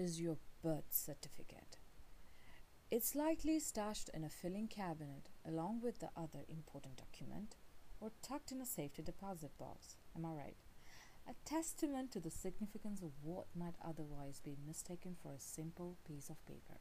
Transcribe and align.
is 0.00 0.18
your 0.18 0.38
birth 0.62 0.88
certificate. 0.90 1.76
It's 2.90 3.14
likely 3.14 3.60
stashed 3.60 4.08
in 4.14 4.24
a 4.24 4.30
filing 4.30 4.66
cabinet 4.66 5.28
along 5.46 5.82
with 5.82 5.98
the 5.98 6.08
other 6.16 6.44
important 6.48 6.96
document 6.96 7.56
or 8.00 8.10
tucked 8.22 8.50
in 8.50 8.62
a 8.62 8.66
safety 8.66 9.02
deposit 9.02 9.50
box. 9.58 9.96
Am 10.16 10.24
I 10.24 10.30
right? 10.30 10.56
A 11.28 11.34
testament 11.44 12.12
to 12.12 12.20
the 12.20 12.30
significance 12.30 13.02
of 13.02 13.10
what 13.22 13.44
might 13.54 13.74
otherwise 13.86 14.40
be 14.42 14.56
mistaken 14.66 15.16
for 15.22 15.32
a 15.32 15.38
simple 15.38 15.98
piece 16.08 16.30
of 16.30 16.44
paper. 16.46 16.80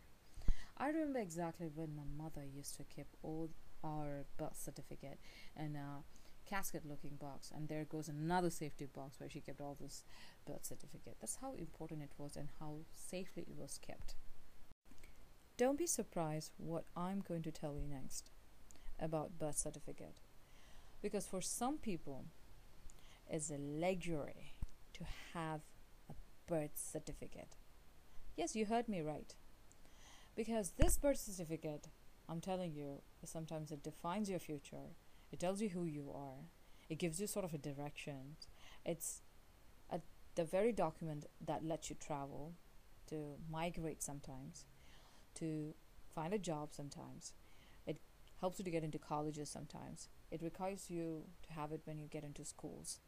I 0.78 0.88
remember 0.88 1.20
exactly 1.20 1.68
when 1.76 1.98
my 1.98 2.24
mother 2.24 2.46
used 2.46 2.78
to 2.78 2.86
keep 2.86 3.08
all 3.22 3.50
our 3.84 4.24
birth 4.38 4.58
certificate 4.58 5.20
in 5.58 5.76
a 5.76 6.04
casket 6.46 6.84
looking 6.86 7.16
box 7.16 7.52
and 7.56 7.68
there 7.68 7.86
goes 7.86 8.08
another 8.08 8.50
safety 8.50 8.86
box 8.86 9.20
where 9.20 9.30
she 9.30 9.40
kept 9.40 9.62
all 9.62 9.78
this 9.80 10.04
birth 10.46 10.66
certificate. 10.66 11.16
That's 11.20 11.38
how 11.38 11.54
important 11.54 12.02
it 12.02 12.12
was 12.18 12.36
and 12.36 12.50
how 12.60 12.80
safely 12.94 13.44
it 13.44 13.56
was 13.58 13.80
kept. 13.86 14.16
Don't 15.58 15.78
be 15.78 15.88
surprised 15.88 16.54
what 16.58 16.86
i'm 16.96 17.22
going 17.28 17.42
to 17.44 17.52
tell 17.52 17.76
you 17.76 17.88
next 17.88 18.32
about 19.00 19.38
birth 19.38 19.58
certificate. 19.58 20.20
Because 21.02 21.26
for 21.28 21.42
some 21.42 21.78
people 21.78 22.26
it's 23.30 23.52
a 23.52 23.58
luxury 23.58 24.54
to 24.94 25.04
have 25.34 25.62
a 26.10 26.14
birth 26.48 26.72
certificate. 26.76 27.58
Yes 28.36 28.56
you 28.56 28.66
heard 28.66 28.90
me 28.90 29.02
right. 29.02 29.36
Because 30.36 30.72
this 30.78 30.98
birth 30.98 31.18
certificate 31.18 31.88
i'm 32.28 32.42
telling 32.42 32.74
you 32.74 33.02
sometimes 33.26 33.72
it 33.72 33.84
defines 33.84 34.30
your 34.30 34.40
future 34.40 34.96
it 35.32 35.40
tells 35.40 35.62
you 35.62 35.70
who 35.70 35.86
you 35.86 36.12
are. 36.14 36.46
It 36.90 36.98
gives 36.98 37.20
you 37.20 37.28
sort 37.28 37.46
of 37.46 37.54
a 37.54 37.58
direction. 37.58 38.38
It's 38.86 39.22
a, 39.92 40.00
the 40.36 40.44
very 40.44 40.72
document 40.72 41.26
that 41.46 41.64
lets 41.66 41.90
you 41.90 41.96
travel, 42.00 42.54
to 43.08 43.36
migrate 43.52 44.02
sometimes, 44.02 44.66
to 45.36 45.74
find 46.14 46.34
a 46.34 46.40
job 46.40 46.70
sometimes. 46.74 47.34
It 47.86 48.00
helps 48.40 48.60
you 48.60 48.66
to 48.66 48.72
get 48.72 48.84
into 48.84 49.00
colleges 49.00 49.50
sometimes. 49.50 50.10
It 50.32 50.42
requires 50.42 50.90
you 50.90 51.24
to 51.48 51.54
have 51.54 51.72
it 51.72 51.82
when 51.86 52.00
you 52.00 52.08
get 52.08 52.24
into 52.24 52.46
schools 52.46 53.00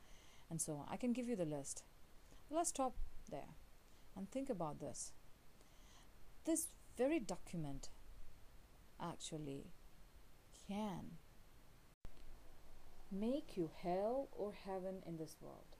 and 0.50 0.62
so 0.62 0.74
on. 0.74 0.86
I 0.90 0.98
can 0.98 1.14
give 1.14 1.28
you 1.28 1.36
the 1.36 1.46
list. 1.46 1.84
Let's 2.50 2.70
stop 2.70 2.96
there 3.30 3.56
and 4.16 4.30
think 4.30 4.50
about 4.50 4.80
this. 4.80 5.14
This 6.46 6.68
very 6.98 7.20
document 7.20 7.90
actually 9.00 9.72
can 10.68 11.18
make 13.12 13.58
you 13.58 13.70
hell 13.84 14.30
or 14.31 14.54
heaven 14.66 15.04
in 15.06 15.17
this 15.17 15.36
world. 15.42 15.76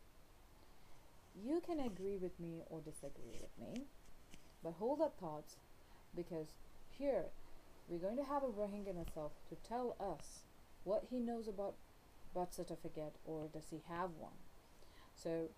You 1.36 1.62
can 1.66 1.80
agree 1.80 2.18
with 2.18 2.40
me 2.40 2.62
or 2.70 2.82
disagree 2.82 3.40
with 3.40 3.58
me, 3.58 3.86
but 4.64 4.74
hold 4.74 5.00
that 5.00 5.18
thoughts 5.18 5.56
because 6.16 6.48
here 6.90 7.26
we're 7.88 8.00
going 8.00 8.18
to 8.18 8.24
have 8.24 8.44
a 8.44 8.48
Ibrahim 8.48 8.86
himself 8.86 9.32
to 9.50 9.56
tell 9.68 9.96
us 10.00 10.42
what 10.84 11.06
he 11.10 11.20
knows 11.20 11.48
about 11.48 11.76
birth 12.34 12.54
certificate 12.54 13.16
or 13.26 13.48
does 13.54 13.68
he 13.70 13.82
have 13.88 14.10
one. 14.20 14.38
So 15.16 15.50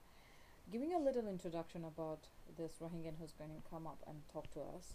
giving 0.71 0.93
a 0.93 0.99
little 0.99 1.27
introduction 1.27 1.83
about 1.83 2.19
this 2.57 2.73
Rohingyan 2.81 3.13
who's 3.19 3.33
going 3.33 3.49
to 3.49 3.69
come 3.69 3.87
up 3.87 3.99
and 4.07 4.17
talk 4.31 4.51
to 4.53 4.59
us. 4.75 4.93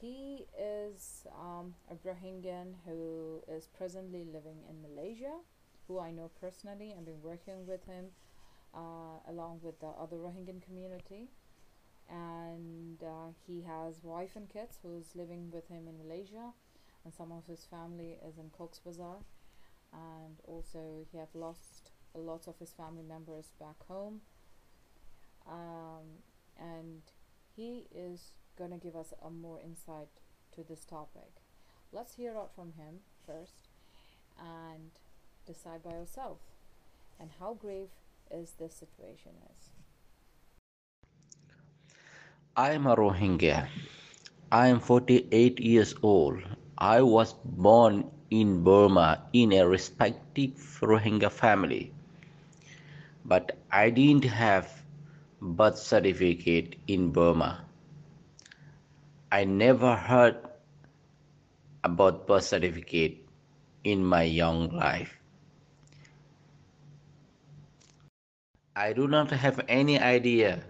He 0.00 0.46
is 0.58 1.26
um, 1.38 1.74
a 1.90 1.94
Rohingyan 1.94 2.74
who 2.86 3.42
is 3.48 3.66
presently 3.76 4.24
living 4.24 4.56
in 4.68 4.80
Malaysia 4.80 5.34
who 5.90 5.98
I 5.98 6.12
know 6.12 6.30
personally 6.40 6.92
and 6.96 7.04
been 7.04 7.20
working 7.20 7.66
with 7.66 7.84
him 7.84 8.06
uh, 8.74 9.18
along 9.28 9.58
with 9.62 9.80
the 9.80 9.88
other 9.88 10.16
Rohingyan 10.16 10.62
community. 10.62 11.28
And 12.08 13.02
uh, 13.02 13.32
he 13.46 13.62
has 13.62 14.02
wife 14.02 14.36
and 14.36 14.48
kids 14.48 14.78
who's 14.82 15.16
living 15.16 15.50
with 15.52 15.68
him 15.68 15.88
in 15.88 15.98
Malaysia, 15.98 16.52
and 17.04 17.12
some 17.12 17.32
of 17.32 17.46
his 17.46 17.66
family 17.70 18.18
is 18.26 18.38
in 18.38 18.50
Cox's 18.56 18.80
Bazar. 18.80 19.16
And 19.92 20.36
also, 20.46 21.06
he 21.10 21.18
have 21.18 21.34
lost 21.34 21.90
a 22.14 22.18
lot 22.18 22.46
of 22.46 22.58
his 22.58 22.70
family 22.70 23.02
members 23.02 23.50
back 23.58 23.82
home. 23.88 24.20
Um, 25.48 26.22
and 26.58 27.02
he 27.56 27.86
is 27.94 28.32
going 28.56 28.70
to 28.70 28.76
give 28.76 28.94
us 28.94 29.12
a 29.24 29.30
more 29.30 29.60
insight 29.64 30.20
to 30.54 30.62
this 30.62 30.84
topic. 30.84 31.42
Let's 31.92 32.14
hear 32.14 32.36
out 32.36 32.54
from 32.54 32.72
him 32.72 33.00
first 33.26 33.68
and 34.38 34.90
decide 35.46 35.82
by 35.82 35.92
yourself 35.92 36.38
and 37.18 37.30
how 37.38 37.54
grave 37.54 37.88
is 38.30 38.52
this 38.58 38.74
situation 38.74 39.32
is. 39.50 39.70
I 42.56 42.72
am 42.72 42.86
a 42.86 42.96
Rohingya. 42.96 43.68
I 44.52 44.68
am 44.68 44.80
48 44.80 45.60
years 45.60 45.94
old. 46.02 46.42
I 46.78 47.02
was 47.02 47.32
born 47.44 48.10
in 48.30 48.62
Burma 48.64 49.22
in 49.32 49.52
a 49.52 49.66
respected 49.66 50.56
Rohingya 50.80 51.30
family. 51.30 51.92
But 53.24 53.58
I 53.70 53.90
didn't 53.90 54.24
have 54.24 54.82
birth 55.40 55.78
certificate 55.78 56.76
in 56.86 57.12
Burma. 57.12 57.64
I 59.32 59.44
never 59.44 59.96
heard 59.96 60.36
about 61.84 62.26
birth 62.26 62.44
certificate 62.44 63.18
in 63.84 64.04
my 64.04 64.22
young 64.24 64.70
life. 64.70 65.19
I 68.80 68.94
do 68.94 69.06
not 69.06 69.30
have 69.30 69.60
any 69.68 70.00
idea 70.00 70.64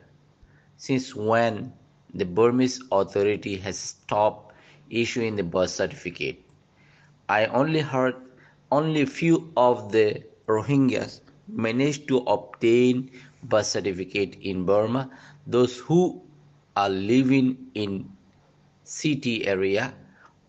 since 0.76 1.15
when 1.15 1.72
the 2.12 2.25
Burmese 2.25 2.82
authority 2.91 3.56
has 3.59 3.78
stopped 3.78 4.53
issuing 4.91 5.37
the 5.37 5.44
birth 5.44 5.71
certificate. 5.71 6.43
I 7.28 7.47
only 7.47 7.78
heard 7.78 8.16
only 8.72 9.06
few 9.06 9.53
of 9.56 9.93
the 9.93 10.25
Rohingyas 10.49 11.20
managed 11.47 12.09
to 12.09 12.19
obtain 12.26 13.12
birth 13.44 13.66
certificate 13.66 14.37
in 14.43 14.66
Burma. 14.66 15.09
Those 15.47 15.78
who 15.78 16.20
are 16.75 16.91
living 16.91 17.70
in 17.75 18.10
city 18.82 19.47
area 19.47 19.94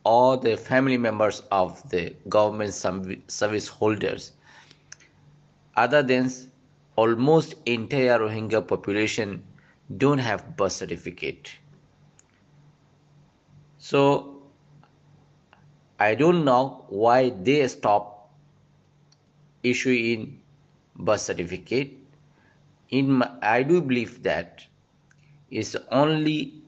or 0.04 0.36
the 0.36 0.58
family 0.58 0.98
members 0.98 1.44
of 1.52 1.88
the 1.92 2.16
government 2.28 2.74
service 2.74 3.68
holders. 3.68 4.32
Other 5.76 6.02
than 6.02 6.32
almost 6.96 7.56
entire 7.66 8.20
Rohingya 8.20 8.68
population 8.68 9.44
don't 9.98 10.20
have 10.20 10.56
birth 10.58 10.72
certificate. 10.74 11.52
So 13.78 14.44
I 16.00 16.16
don't 16.16 16.44
know 16.46 16.86
why 16.90 17.30
they 17.30 17.68
stop 17.68 18.30
issuing 19.64 20.42
birth 20.96 21.22
certificate. 21.22 21.92
In 22.90 23.12
my, 23.12 23.30
I 23.42 23.64
do 23.64 23.82
believe 23.82 24.24
that 24.24 24.64
it's 25.50 25.76
only 25.92 26.64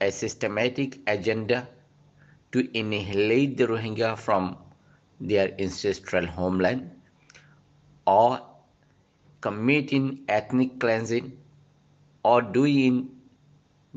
a 0.00 0.10
systematic 0.10 0.98
agenda 1.06 1.68
to 2.52 2.68
annihilate 2.74 3.56
the 3.56 3.66
Rohingya 3.66 4.18
from 4.18 4.56
their 5.20 5.54
ancestral 5.60 6.26
homeland 6.26 6.90
or 8.06 8.40
committing 9.46 10.24
ethnic 10.28 10.80
cleansing 10.80 11.26
or 12.24 12.42
doing 12.42 12.94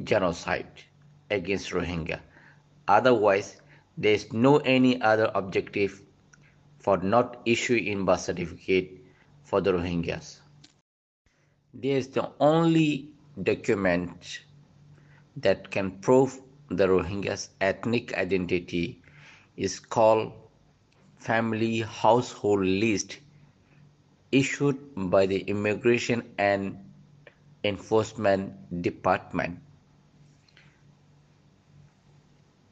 genocide 0.04 0.84
against 1.32 1.72
Rohingya. 1.72 2.20
Otherwise, 2.88 3.60
there 3.98 4.14
is 4.14 4.32
no 4.32 4.58
any 4.58 5.02
other 5.02 5.32
objective 5.34 6.04
for 6.78 6.98
not 6.98 7.42
issuing 7.46 8.06
birth 8.06 8.22
certificate 8.22 8.92
for 9.44 9.60
the 9.60 9.74
Rohingyas. 9.74 10.38
There 11.74 11.98
is 11.98 12.10
the 12.10 12.30
only 12.40 13.10
document 13.42 14.42
that 15.38 15.72
can 15.72 15.90
prove 16.00 16.40
the 16.68 16.88
Rohingyas' 16.88 17.50
ethnic 17.60 18.14
identity 18.14 19.02
is 19.58 19.80
called 19.80 20.32
Family 21.18 21.80
Household 21.80 22.66
List 22.66 23.18
issued 24.32 24.78
by 24.96 25.26
the 25.26 25.40
Immigration 25.40 26.24
and 26.38 26.78
Enforcement 27.64 28.82
Department. 28.82 29.60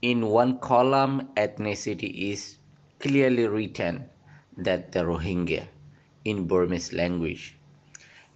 In 0.02 0.28
one 0.28 0.60
column, 0.60 1.30
ethnicity 1.36 2.32
is 2.32 2.58
clearly 3.00 3.48
written 3.48 4.06
that 4.58 4.92
the 4.92 5.00
Rohingya 5.00 5.68
in 6.26 6.48
Burmese 6.48 6.94
language, 6.94 7.56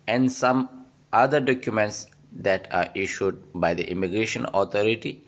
and 0.08 0.32
some 0.32 0.86
other 1.14 1.40
documents 1.40 2.08
that 2.34 2.68
are 2.72 2.90
issued 2.96 3.42
by 3.54 3.74
the 3.74 3.90
immigration 3.90 4.46
authority 4.54 5.24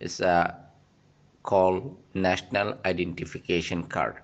is 0.00 0.20
uh, 0.20 0.54
called 1.42 1.96
national 2.14 2.78
identification 2.84 3.84
card. 3.84 4.16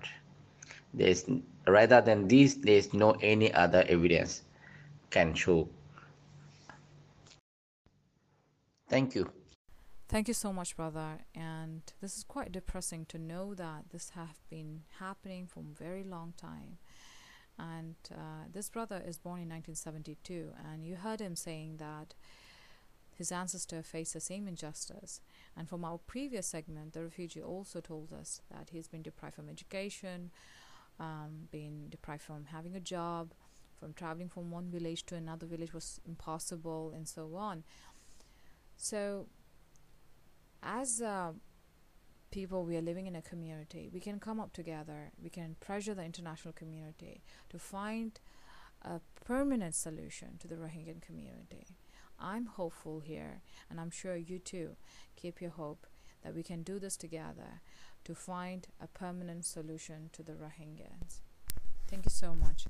There 0.93 1.09
is 1.09 1.29
rather 1.67 2.01
than 2.01 2.27
this 2.27 2.55
there 2.55 2.77
is 2.77 2.93
no 2.93 3.11
any 3.21 3.53
other 3.53 3.83
evidence 3.87 4.43
can 5.09 5.33
show 5.33 5.67
thank 8.89 9.15
you 9.15 9.29
Thank 10.07 10.27
you 10.27 10.35
so 10.35 10.53
much, 10.53 10.77
brother. 10.77 11.17
And 11.33 11.81
this 11.99 12.15
is 12.15 12.23
quite 12.23 12.51
depressing 12.51 13.05
to 13.07 13.17
know 13.17 13.55
that 13.55 13.89
this 13.91 14.11
have 14.11 14.37
been 14.51 14.83
happening 14.99 15.47
for 15.47 15.61
a 15.61 15.83
very 15.83 16.03
long 16.03 16.33
time. 16.37 16.77
And 17.57 17.95
uh, 18.11 18.45
this 18.51 18.69
brother 18.69 19.01
is 19.05 19.17
born 19.17 19.41
in 19.41 19.49
1972, 19.49 20.51
and 20.71 20.85
you 20.85 20.95
heard 20.95 21.21
him 21.21 21.35
saying 21.35 21.77
that 21.77 22.13
his 23.17 23.31
ancestor 23.31 23.81
faced 23.81 24.13
the 24.13 24.19
same 24.19 24.47
injustice. 24.47 25.21
And 25.57 25.67
from 25.67 25.83
our 25.83 25.97
previous 25.97 26.45
segment, 26.47 26.93
the 26.93 27.03
refugee 27.03 27.41
also 27.41 27.79
told 27.79 28.13
us 28.13 28.41
that 28.51 28.69
he's 28.71 28.87
been 28.87 29.01
deprived 29.01 29.35
from 29.35 29.49
education, 29.49 30.31
um, 30.99 31.47
been 31.51 31.89
deprived 31.89 32.23
from 32.23 32.45
having 32.45 32.75
a 32.75 32.79
job, 32.79 33.33
from 33.79 33.93
traveling 33.93 34.29
from 34.29 34.51
one 34.51 34.69
village 34.69 35.05
to 35.07 35.15
another 35.15 35.45
village 35.45 35.73
was 35.73 35.99
impossible, 36.05 36.91
and 36.95 37.07
so 37.07 37.35
on. 37.35 37.63
So, 38.77 39.27
as 40.63 41.01
uh, 41.01 41.33
people, 42.31 42.65
we 42.65 42.77
are 42.77 42.81
living 42.81 43.07
in 43.07 43.15
a 43.15 43.21
community. 43.21 43.89
We 43.93 43.99
can 43.99 44.19
come 44.19 44.39
up 44.39 44.53
together. 44.53 45.11
We 45.21 45.29
can 45.29 45.55
pressure 45.59 45.93
the 45.93 46.03
international 46.03 46.53
community 46.53 47.21
to 47.49 47.59
find 47.59 48.19
a 48.81 48.99
permanent 49.23 49.75
solution 49.75 50.37
to 50.39 50.47
the 50.47 50.55
Rohingya 50.55 51.01
community. 51.01 51.67
I'm 52.19 52.45
hopeful 52.45 53.01
here, 53.01 53.41
and 53.69 53.79
I'm 53.79 53.89
sure 53.89 54.15
you 54.15 54.39
too. 54.39 54.75
Keep 55.15 55.41
your 55.41 55.51
hope 55.51 55.85
that 56.25 56.33
we 56.33 56.41
can 56.43 56.63
do 56.63 56.79
this 56.79 56.97
together 56.97 57.61
to 58.03 58.15
find 58.15 58.67
a 58.81 58.87
permanent 58.87 59.45
solution 59.45 60.09
to 60.11 60.23
the 60.23 60.33
Rohingyas. 60.33 61.21
Thank 61.87 62.05
you 62.05 62.11
so 62.11 62.33
much. 62.33 62.65